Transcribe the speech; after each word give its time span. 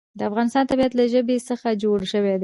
د 0.17 0.19
افغانستان 0.29 0.63
طبیعت 0.71 0.93
له 0.95 1.05
ژبې 1.13 1.37
څخه 1.49 1.67
جوړ 1.83 1.99
شوی 2.11 2.31
دی. 2.37 2.39